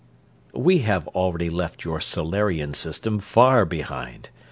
"We 0.55 0.79
have 0.79 1.07
already 1.09 1.51
left 1.51 1.85
your 1.85 2.01
Solarian 2.01 2.73
system 2.73 3.19
far 3.19 3.65
behind. 3.65 4.31